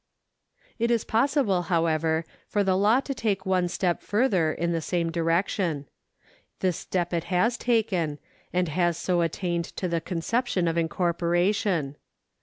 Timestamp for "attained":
9.21-9.65